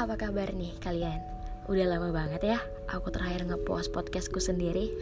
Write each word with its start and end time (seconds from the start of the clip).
Apa 0.00 0.16
kabar 0.16 0.48
nih 0.56 0.72
kalian? 0.80 1.20
Udah 1.68 1.84
lama 1.84 2.08
banget 2.08 2.56
ya 2.56 2.58
aku 2.88 3.12
terakhir 3.12 3.44
ngepost 3.44 3.92
podcastku 3.92 4.40
sendiri. 4.40 4.96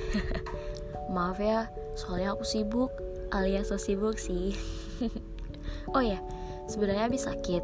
Maaf 1.15 1.39
ya, 1.39 1.71
soalnya 1.95 2.35
aku 2.35 2.43
sibuk 2.43 2.91
alias 3.31 3.71
so 3.71 3.79
sibuk 3.79 4.19
sih. 4.19 4.59
Oh 5.95 6.03
ya, 6.03 6.19
sebenarnya 6.67 7.07
habis 7.07 7.31
sakit 7.31 7.63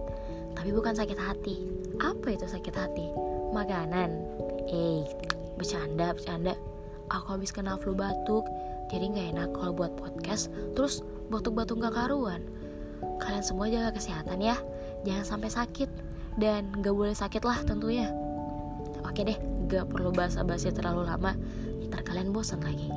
Tapi 0.55 0.71
bukan 0.71 0.95
sakit 0.95 1.19
hati. 1.19 1.59
Apa 1.99 2.39
itu 2.39 2.47
sakit 2.47 2.71
hati? 2.71 3.11
Makanan. 3.51 4.15
Eh, 4.71 5.03
bercanda, 5.59 6.15
bercanda. 6.15 6.55
Aku 7.11 7.35
habis 7.35 7.51
kena 7.51 7.75
flu 7.77 7.99
batuk 7.99 8.47
Jadi 8.95 9.11
gak 9.11 9.29
enak 9.35 9.51
kalau 9.59 9.75
buat 9.75 9.93
podcast 9.99 10.55
Terus 10.79 11.03
batuk-batuk 11.35 11.83
gak 11.83 11.99
karuan. 11.99 12.47
Kalian 13.19 13.43
semua 13.43 13.67
jaga 13.67 13.91
kesehatan 13.91 14.39
ya 14.39 14.57
Jangan 15.03 15.27
sampai 15.37 15.51
sakit 15.51 16.14
dan 16.35 16.71
gak 16.83 16.95
boleh 16.95 17.15
sakit 17.15 17.43
lah 17.47 17.63
tentunya. 17.63 18.11
Oke 19.07 19.23
deh 19.23 19.39
gak 19.71 19.91
perlu 19.91 20.11
basa-basi 20.11 20.75
terlalu 20.75 21.07
lama. 21.07 21.33
Ntar 21.87 22.03
kalian 22.03 22.35
bosan 22.35 22.63
lagi. 22.63 22.91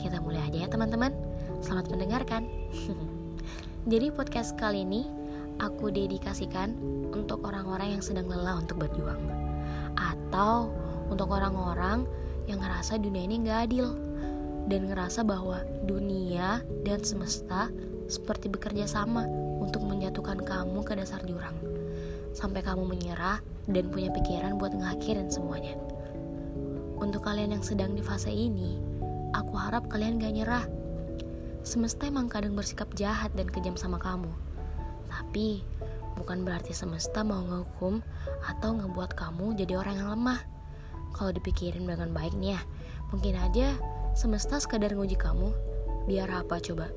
Kita 0.00 0.22
mulai 0.24 0.48
aja 0.48 0.64
ya 0.64 0.68
teman-teman. 0.70 1.12
Selamat 1.60 1.92
mendengarkan. 1.92 2.48
Jadi 3.92 4.12
podcast 4.12 4.56
kali 4.56 4.84
ini 4.84 5.04
aku 5.60 5.92
dedikasikan 5.92 6.76
untuk 7.12 7.44
orang-orang 7.44 7.98
yang 7.98 8.02
sedang 8.04 8.28
lelah 8.28 8.60
untuk 8.60 8.80
berjuang. 8.80 9.20
Atau 9.98 10.72
untuk 11.12 11.28
orang-orang 11.32 12.08
yang 12.48 12.60
ngerasa 12.62 12.96
dunia 12.96 13.28
ini 13.28 13.44
gak 13.44 13.68
adil. 13.68 13.92
Dan 14.68 14.88
ngerasa 14.88 15.24
bahwa 15.24 15.64
dunia 15.84 16.60
dan 16.84 17.00
semesta 17.00 17.72
seperti 18.08 18.52
bekerja 18.52 18.84
sama 18.84 19.24
untuk 19.60 19.84
menjatuhkan 19.84 20.40
kamu 20.44 20.84
ke 20.84 20.92
dasar 20.96 21.24
jurang 21.24 21.56
sampai 22.32 22.60
kamu 22.64 22.84
menyerah 22.84 23.40
dan 23.68 23.84
punya 23.92 24.08
pikiran 24.12 24.56
buat 24.56 24.72
ngakhirin 24.72 25.28
semuanya. 25.28 25.76
Untuk 26.98 27.22
kalian 27.22 27.54
yang 27.54 27.64
sedang 27.64 27.94
di 27.94 28.02
fase 28.02 28.32
ini, 28.32 28.80
aku 29.36 29.54
harap 29.54 29.86
kalian 29.86 30.18
gak 30.18 30.34
nyerah. 30.34 30.64
Semesta 31.62 32.08
emang 32.08 32.26
kadang 32.26 32.56
bersikap 32.56 32.90
jahat 32.98 33.30
dan 33.36 33.46
kejam 33.46 33.78
sama 33.78 34.00
kamu. 34.00 34.30
Tapi, 35.06 35.62
bukan 36.18 36.42
berarti 36.42 36.74
semesta 36.74 37.22
mau 37.22 37.44
ngehukum 37.44 38.02
atau 38.50 38.74
ngebuat 38.74 39.14
kamu 39.14 39.54
jadi 39.54 39.78
orang 39.78 39.96
yang 40.00 40.10
lemah. 40.16 40.40
Kalau 41.14 41.30
dipikirin 41.30 41.86
dengan 41.86 42.10
baik 42.10 42.34
nih 42.36 42.58
ya, 42.58 42.60
mungkin 43.14 43.38
aja 43.38 43.78
semesta 44.18 44.58
sekadar 44.58 44.92
nguji 44.92 45.14
kamu. 45.14 45.54
Biar 46.10 46.28
apa 46.32 46.58
coba? 46.58 46.90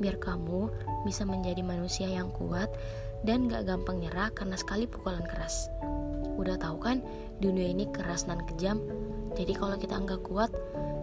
Biar 0.00 0.16
kamu 0.16 0.70
bisa 1.04 1.28
menjadi 1.28 1.60
manusia 1.60 2.08
yang 2.08 2.32
kuat 2.32 2.72
dan 3.22 3.46
gak 3.46 3.70
gampang 3.70 4.02
nyerah 4.02 4.30
karena 4.34 4.58
sekali 4.58 4.86
pukulan 4.86 5.22
keras. 5.26 5.70
Udah 6.34 6.58
tahu 6.58 6.78
kan, 6.82 6.98
dunia 7.38 7.70
ini 7.70 7.86
keras 7.90 8.26
dan 8.26 8.42
kejam. 8.46 8.82
Jadi 9.38 9.52
kalau 9.56 9.78
kita 9.78 9.96
nggak 9.96 10.26
kuat, 10.26 10.50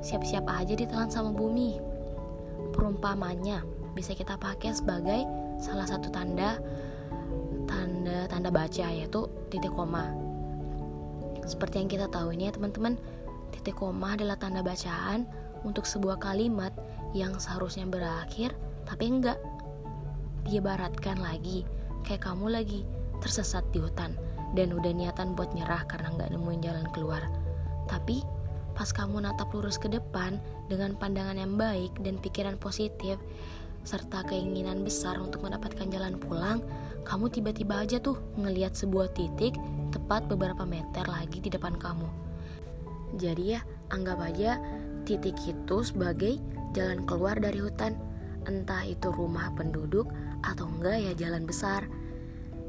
siap-siap 0.03 0.45
aja 0.48 0.76
ditelan 0.76 1.09
sama 1.09 1.31
bumi. 1.34 1.80
Perumpamannya 2.76 3.64
bisa 3.98 4.14
kita 4.14 4.38
pakai 4.38 4.76
sebagai 4.76 5.26
salah 5.59 5.84
satu 5.84 6.08
tanda 6.08 6.56
tanda 7.67 8.30
tanda 8.31 8.50
baca 8.54 8.86
yaitu 8.89 9.28
titik 9.52 9.73
koma. 9.73 10.14
Seperti 11.44 11.81
yang 11.81 11.89
kita 11.89 12.06
tahu 12.08 12.31
ini 12.38 12.48
ya 12.48 12.54
teman-teman, 12.54 12.95
titik 13.52 13.81
koma 13.81 14.14
adalah 14.14 14.38
tanda 14.38 14.61
bacaan 14.61 15.26
untuk 15.66 15.83
sebuah 15.89 16.22
kalimat 16.22 16.72
yang 17.11 17.33
seharusnya 17.42 17.89
berakhir 17.89 18.54
tapi 18.86 19.09
enggak. 19.09 19.39
Diibaratkan 20.45 21.20
lagi 21.20 21.67
kayak 22.05 22.25
kamu 22.25 22.52
lagi 22.52 22.86
tersesat 23.19 23.64
di 23.72 23.83
hutan 23.83 24.15
dan 24.58 24.73
udah 24.73 24.92
niatan 24.92 25.37
buat 25.37 25.52
nyerah 25.54 25.86
karena 25.86 26.14
nggak 26.15 26.30
nemuin 26.33 26.61
jalan 26.64 26.87
keluar. 26.95 27.23
Tapi 27.86 28.23
pas 28.73 28.89
kamu 28.89 29.26
natap 29.26 29.52
lurus 29.52 29.76
ke 29.76 29.92
depan 29.92 30.39
dengan 30.71 30.95
pandangan 30.95 31.36
yang 31.36 31.60
baik 31.60 31.92
dan 31.99 32.15
pikiran 32.21 32.55
positif 32.55 33.20
serta 33.83 34.27
keinginan 34.27 34.83
besar 34.83 35.17
untuk 35.17 35.43
mendapatkan 35.43 35.87
jalan 35.87 36.20
pulang, 36.20 36.60
kamu 37.08 37.32
tiba-tiba 37.32 37.80
aja 37.80 37.98
tuh 37.98 38.20
ngelihat 38.36 38.76
sebuah 38.76 39.16
titik 39.16 39.55
tepat 39.89 40.27
beberapa 40.27 40.67
meter 40.67 41.08
lagi 41.08 41.39
di 41.42 41.49
depan 41.49 41.80
kamu. 41.80 42.05
Jadi 43.17 43.58
ya, 43.58 43.61
anggap 43.89 44.21
aja 44.21 44.61
titik 45.08 45.39
itu 45.42 45.77
sebagai 45.81 46.37
jalan 46.77 47.02
keluar 47.10 47.39
dari 47.39 47.58
hutan, 47.58 47.98
entah 48.45 48.86
itu 48.86 49.10
rumah 49.10 49.49
penduduk 49.58 50.05
atau 50.45 50.67
enggak 50.67 50.98
ya 51.02 51.11
jalan 51.27 51.44
besar. 51.44 51.88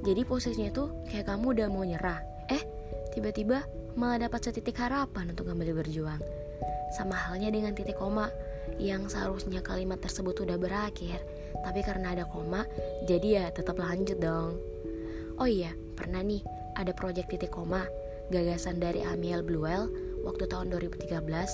Jadi 0.01 0.25
posisinya 0.25 0.71
tuh 0.73 0.89
kayak 1.11 1.29
kamu 1.29 1.61
udah 1.61 1.67
mau 1.69 1.85
nyerah. 1.85 2.21
Eh, 2.49 2.63
tiba-tiba 3.13 3.67
malah 3.99 4.27
dapat 4.27 4.41
setitik 4.49 4.81
harapan 4.81 5.35
untuk 5.35 5.51
kembali 5.51 5.73
berjuang. 5.77 6.21
Sama 6.97 7.15
halnya 7.15 7.53
dengan 7.53 7.77
titik 7.77 8.01
koma 8.01 8.33
yang 8.81 9.07
seharusnya 9.07 9.63
kalimat 9.63 10.01
tersebut 10.01 10.35
udah 10.43 10.57
berakhir, 10.59 11.23
tapi 11.63 11.85
karena 11.85 12.17
ada 12.17 12.25
koma, 12.27 12.67
jadi 13.07 13.29
ya 13.29 13.45
tetap 13.53 13.79
lanjut 13.79 14.19
dong. 14.19 14.59
Oh 15.37 15.49
iya, 15.49 15.73
pernah 15.95 16.21
nih 16.25 16.43
ada 16.77 16.93
proyek 16.97 17.29
titik 17.31 17.53
koma, 17.53 17.87
gagasan 18.31 18.79
dari 18.79 19.03
Amiel 19.05 19.43
Bluel 19.43 19.91
waktu 20.23 20.47
tahun 20.47 20.71
2013 20.73 21.11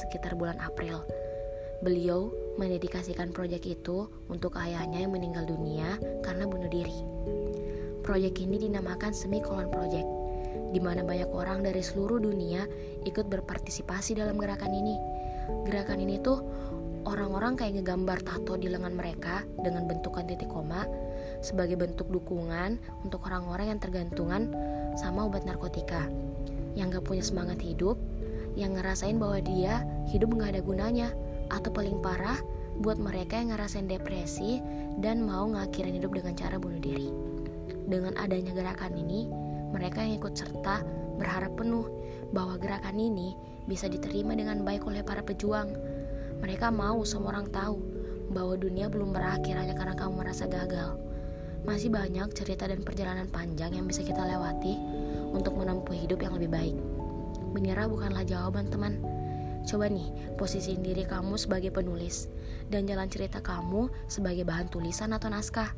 sekitar 0.06 0.36
bulan 0.36 0.58
April. 0.60 1.02
Beliau 1.82 2.32
mendedikasikan 2.56 3.32
proyek 3.32 3.68
itu 3.68 4.08
untuk 4.28 4.56
ayahnya 4.56 5.04
yang 5.04 5.12
meninggal 5.12 5.44
dunia 5.44 6.00
karena 6.24 6.48
bunuh 6.48 6.68
diri. 6.68 6.96
Proyek 8.00 8.40
ini 8.40 8.56
dinamakan 8.68 9.12
Semikolon 9.12 9.68
Project, 9.68 10.08
di 10.72 10.80
mana 10.80 11.04
banyak 11.04 11.28
orang 11.32 11.62
dari 11.64 11.84
seluruh 11.84 12.20
dunia 12.20 12.64
ikut 13.04 13.28
berpartisipasi 13.28 14.16
dalam 14.16 14.40
gerakan 14.40 14.72
ini. 14.72 14.96
Gerakan 15.68 16.00
ini 16.00 16.18
tuh 16.22 16.42
orang-orang 17.06 17.54
kayak 17.54 17.80
ngegambar 17.80 18.18
tato 18.26 18.58
di 18.58 18.66
lengan 18.66 18.94
mereka 18.94 19.46
dengan 19.62 19.86
bentukan 19.86 20.26
titik 20.26 20.50
koma 20.50 20.82
sebagai 21.38 21.78
bentuk 21.78 22.10
dukungan 22.10 22.82
untuk 23.06 23.22
orang-orang 23.30 23.76
yang 23.76 23.80
tergantungan 23.80 24.50
sama 24.98 25.28
obat 25.28 25.46
narkotika 25.46 26.10
yang 26.74 26.90
gak 26.90 27.06
punya 27.06 27.22
semangat 27.22 27.62
hidup 27.62 27.96
yang 28.58 28.74
ngerasain 28.74 29.16
bahwa 29.20 29.38
dia 29.38 29.84
hidup 30.10 30.34
gak 30.34 30.56
ada 30.56 30.62
gunanya 30.64 31.08
atau 31.50 31.70
paling 31.70 31.98
parah 32.02 32.38
buat 32.80 33.00
mereka 33.00 33.40
yang 33.40 33.56
ngerasain 33.56 33.88
depresi 33.88 34.60
dan 35.00 35.24
mau 35.24 35.48
ngakhirin 35.48 35.96
hidup 35.96 36.12
dengan 36.12 36.36
cara 36.36 36.56
bunuh 36.60 36.80
diri. 36.80 37.08
Dengan 37.86 38.18
adanya 38.18 38.52
gerakan 38.52 38.92
ini, 38.98 39.30
mereka 39.72 40.02
yang 40.02 40.18
ikut 40.20 40.34
serta 40.36 40.82
berharap 41.16 41.56
penuh 41.56 41.86
bahwa 42.34 42.58
gerakan 42.60 42.98
ini 42.98 43.38
bisa 43.64 43.88
diterima 43.88 44.36
dengan 44.36 44.62
baik 44.62 44.84
oleh 44.84 45.00
para 45.00 45.24
pejuang. 45.24 45.72
Mereka 46.42 46.68
mau 46.68 47.00
semua 47.08 47.32
orang 47.32 47.48
tahu 47.48 47.80
bahwa 48.30 48.58
dunia 48.58 48.90
belum 48.90 49.14
berakhir 49.14 49.56
hanya 49.56 49.72
karena 49.72 49.94
kamu 49.96 50.26
merasa 50.26 50.44
gagal. 50.44 50.98
Masih 51.64 51.90
banyak 51.90 52.30
cerita 52.36 52.68
dan 52.70 52.84
perjalanan 52.84 53.26
panjang 53.26 53.74
yang 53.74 53.86
bisa 53.90 54.04
kita 54.04 54.22
lewati 54.22 54.78
untuk 55.34 55.58
menempuh 55.58 55.96
hidup 55.96 56.22
yang 56.22 56.36
lebih 56.38 56.50
baik. 56.52 56.76
Menyerah 57.56 57.88
bukanlah 57.90 58.22
jawaban, 58.22 58.68
teman 58.68 59.00
Coba 59.66 59.90
nih, 59.90 60.38
posisiin 60.38 60.78
diri 60.78 61.02
kamu 61.02 61.34
sebagai 61.34 61.74
penulis 61.74 62.30
dan 62.70 62.86
jalan 62.86 63.10
cerita 63.10 63.42
kamu 63.42 63.90
sebagai 64.06 64.46
bahan 64.46 64.70
tulisan 64.70 65.10
atau 65.10 65.26
naskah. 65.26 65.74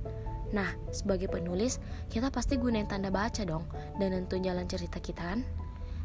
Nah, 0.53 0.77
sebagai 0.93 1.29
penulis, 1.29 1.81
kita 2.13 2.29
pasti 2.29 2.61
gunain 2.61 2.85
tanda 2.85 3.09
baca 3.09 3.45
dong 3.49 3.65
dan 3.97 4.13
nentuin 4.13 4.45
jalan 4.45 4.69
cerita 4.69 5.01
kita 5.01 5.25
kan? 5.25 5.41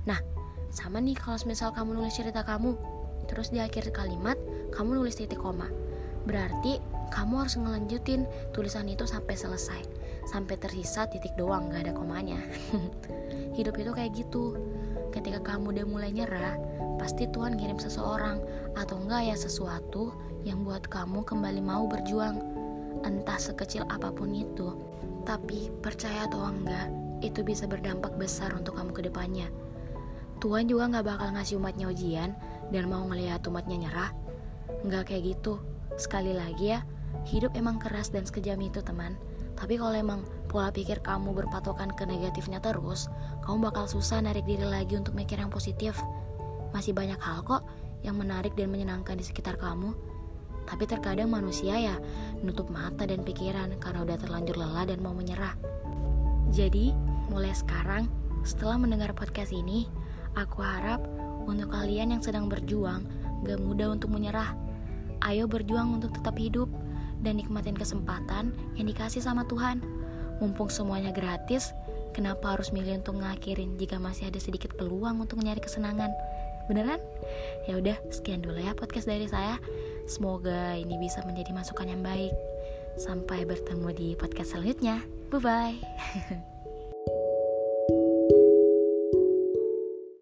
Nah, 0.07 0.19
sama 0.71 1.03
nih 1.03 1.15
kalau 1.19 1.35
misal 1.43 1.75
kamu 1.75 1.99
nulis 1.99 2.15
cerita 2.15 2.43
kamu, 2.43 2.75
terus 3.27 3.51
di 3.51 3.59
akhir 3.59 3.91
kalimat 3.91 4.39
kamu 4.71 5.03
nulis 5.03 5.19
titik 5.19 5.39
koma. 5.39 5.67
Berarti 6.23 6.79
kamu 7.11 7.45
harus 7.45 7.59
ngelanjutin 7.59 8.23
tulisan 8.55 8.87
itu 8.87 9.03
sampai 9.03 9.35
selesai, 9.35 9.83
sampai 10.27 10.55
tersisa 10.55 11.07
titik 11.11 11.35
doang, 11.35 11.67
gak 11.67 11.87
ada 11.87 11.93
komanya. 11.93 12.39
Hidup 13.59 13.75
itu 13.75 13.91
kayak 13.91 14.11
gitu. 14.15 14.55
Ketika 15.13 15.45
kamu 15.45 15.77
udah 15.77 15.85
mulai 15.85 16.09
nyerah, 16.09 16.57
pasti 16.97 17.29
Tuhan 17.29 17.53
kirim 17.53 17.77
seseorang 17.77 18.41
atau 18.73 18.97
enggak 18.97 19.29
ya 19.29 19.37
sesuatu 19.37 20.09
yang 20.41 20.65
buat 20.65 20.89
kamu 20.89 21.21
kembali 21.21 21.61
mau 21.61 21.85
berjuang. 21.85 22.41
Entah 23.05 23.37
sekecil 23.37 23.85
apa 23.93 24.09
pun 24.09 24.33
itu, 24.33 24.73
tapi 25.21 25.69
percaya 25.85 26.25
atau 26.25 26.49
enggak, 26.49 26.89
itu 27.21 27.45
bisa 27.45 27.69
berdampak 27.69 28.17
besar 28.17 28.57
untuk 28.57 28.73
kamu 28.73 28.89
ke 28.89 29.01
depannya. 29.05 29.53
Tuhan 30.41 30.65
juga 30.65 30.89
nggak 30.89 31.05
bakal 31.05 31.29
ngasih 31.37 31.61
umatnya 31.61 31.93
ujian 31.93 32.33
dan 32.73 32.89
mau 32.89 33.05
ngelihat 33.05 33.45
umatnya 33.45 33.85
nyerah. 33.85 34.11
Nggak 34.81 35.13
kayak 35.13 35.37
gitu. 35.37 35.61
Sekali 35.93 36.33
lagi 36.33 36.73
ya, 36.73 36.81
hidup 37.29 37.53
emang 37.53 37.77
keras 37.77 38.09
dan 38.09 38.25
sekejam 38.25 38.57
itu 38.65 38.81
teman. 38.81 39.13
Tapi 39.53 39.77
kalau 39.77 39.93
emang 39.93 40.21
pola 40.49 40.73
pikir 40.73 41.01
kamu 41.01 41.33
berpatokan 41.33 41.93
ke 41.93 42.03
negatifnya 42.05 42.59
terus, 42.59 43.09
kamu 43.45 43.69
bakal 43.69 43.85
susah 43.85 44.21
narik 44.21 44.45
diri 44.45 44.65
lagi 44.65 44.97
untuk 44.97 45.13
mikir 45.13 45.37
yang 45.39 45.53
positif. 45.53 45.97
Masih 46.73 46.91
banyak 46.91 47.21
hal 47.21 47.45
kok 47.45 47.63
yang 48.01 48.19
menarik 48.19 48.53
dan 48.57 48.73
menyenangkan 48.73 49.15
di 49.15 49.25
sekitar 49.25 49.55
kamu. 49.61 49.93
Tapi 50.63 50.83
terkadang 50.87 51.27
manusia 51.27 51.75
ya 51.75 51.95
nutup 52.39 52.71
mata 52.71 53.03
dan 53.03 53.21
pikiran 53.21 53.75
karena 53.83 53.99
udah 54.03 54.17
terlanjur 54.19 54.55
lelah 54.55 54.85
dan 54.87 54.99
mau 55.03 55.11
menyerah. 55.11 55.55
Jadi, 56.53 56.93
mulai 57.31 57.51
sekarang 57.55 58.05
Setelah 58.43 58.75
mendengar 58.75 59.15
podcast 59.15 59.55
ini, 59.55 59.87
aku 60.35 60.59
harap 60.59 60.99
untuk 61.47 61.71
kalian 61.71 62.11
yang 62.11 62.19
sedang 62.19 62.51
berjuang, 62.51 63.07
gak 63.47 63.55
mudah 63.63 63.95
untuk 63.95 64.11
menyerah. 64.11 64.51
Ayo 65.23 65.47
berjuang 65.47 65.95
untuk 65.95 66.11
tetap 66.11 66.35
hidup 66.35 66.67
dan 67.23 67.39
nikmatin 67.39 67.73
kesempatan 67.73 68.51
yang 68.75 68.85
dikasih 68.85 69.23
sama 69.23 69.47
Tuhan. 69.47 69.79
Mumpung 70.43 70.67
semuanya 70.67 71.15
gratis, 71.15 71.71
kenapa 72.11 72.53
harus 72.53 72.75
milih 72.75 72.99
untuk 72.99 73.23
ngakhirin 73.23 73.79
jika 73.79 73.95
masih 73.97 74.27
ada 74.27 74.37
sedikit 74.37 74.75
peluang 74.75 75.23
untuk 75.23 75.39
nyari 75.39 75.63
kesenangan? 75.63 76.11
Beneran? 76.67 76.99
Ya 77.67 77.79
udah, 77.79 77.97
sekian 78.11 78.43
dulu 78.43 78.59
ya 78.59 78.75
podcast 78.75 79.07
dari 79.07 79.27
saya. 79.27 79.59
Semoga 80.07 80.75
ini 80.75 80.99
bisa 80.99 81.23
menjadi 81.23 81.51
masukan 81.55 81.87
yang 81.87 82.03
baik. 82.03 82.31
Sampai 82.99 83.47
bertemu 83.47 83.89
di 83.95 84.07
podcast 84.19 84.55
selanjutnya. 84.55 85.01
Bye 85.31 85.41
bye. 85.41 85.77